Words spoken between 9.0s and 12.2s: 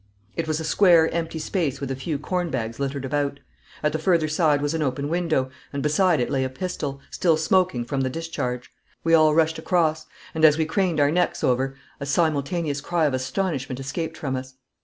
We all rushed across, and, as we craned our heads over, a